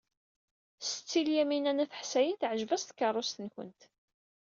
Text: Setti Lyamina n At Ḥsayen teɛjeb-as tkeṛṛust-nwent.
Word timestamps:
Setti 0.87 1.19
Lyamina 1.27 1.71
n 1.73 1.83
At 1.83 1.97
Ḥsayen 2.01 2.35
teɛjeb-as 2.39 2.83
tkeṛṛust-nwent. 2.83 3.81